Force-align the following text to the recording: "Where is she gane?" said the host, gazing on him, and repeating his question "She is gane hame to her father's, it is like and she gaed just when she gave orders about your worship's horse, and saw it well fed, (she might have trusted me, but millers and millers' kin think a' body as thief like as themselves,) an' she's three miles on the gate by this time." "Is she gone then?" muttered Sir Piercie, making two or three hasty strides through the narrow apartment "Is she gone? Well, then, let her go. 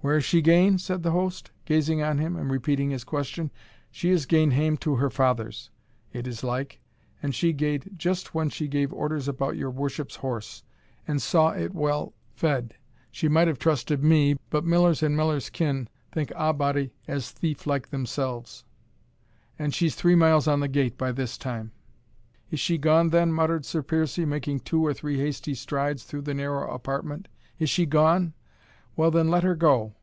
"Where 0.00 0.18
is 0.18 0.24
she 0.24 0.40
gane?" 0.40 0.78
said 0.78 1.02
the 1.02 1.10
host, 1.10 1.50
gazing 1.64 2.00
on 2.00 2.18
him, 2.18 2.36
and 2.36 2.48
repeating 2.48 2.90
his 2.90 3.02
question 3.02 3.50
"She 3.90 4.10
is 4.12 4.24
gane 4.24 4.52
hame 4.52 4.76
to 4.76 4.94
her 4.94 5.10
father's, 5.10 5.70
it 6.12 6.28
is 6.28 6.44
like 6.44 6.80
and 7.20 7.34
she 7.34 7.52
gaed 7.52 7.90
just 7.98 8.32
when 8.32 8.48
she 8.50 8.68
gave 8.68 8.92
orders 8.92 9.26
about 9.26 9.56
your 9.56 9.72
worship's 9.72 10.14
horse, 10.14 10.62
and 11.08 11.20
saw 11.20 11.48
it 11.50 11.74
well 11.74 12.14
fed, 12.36 12.74
(she 13.10 13.26
might 13.26 13.48
have 13.48 13.58
trusted 13.58 14.04
me, 14.04 14.36
but 14.48 14.64
millers 14.64 15.02
and 15.02 15.16
millers' 15.16 15.50
kin 15.50 15.88
think 16.12 16.30
a' 16.36 16.52
body 16.52 16.92
as 17.08 17.32
thief 17.32 17.66
like 17.66 17.86
as 17.86 17.90
themselves,) 17.90 18.64
an' 19.58 19.72
she's 19.72 19.96
three 19.96 20.14
miles 20.14 20.46
on 20.46 20.60
the 20.60 20.68
gate 20.68 20.96
by 20.96 21.10
this 21.10 21.36
time." 21.36 21.72
"Is 22.48 22.60
she 22.60 22.78
gone 22.78 23.08
then?" 23.08 23.32
muttered 23.32 23.64
Sir 23.64 23.82
Piercie, 23.82 24.24
making 24.24 24.60
two 24.60 24.86
or 24.86 24.94
three 24.94 25.18
hasty 25.18 25.54
strides 25.56 26.04
through 26.04 26.22
the 26.22 26.32
narrow 26.34 26.72
apartment 26.72 27.26
"Is 27.58 27.68
she 27.70 27.86
gone? 27.86 28.34
Well, 28.94 29.10
then, 29.10 29.28
let 29.28 29.42
her 29.42 29.54
go. 29.54 29.94